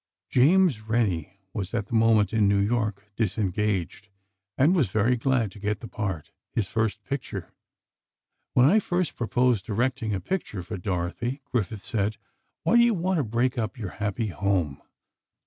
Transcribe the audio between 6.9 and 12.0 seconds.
picture. When I first proposed directing a picture for Dorothy, Griffith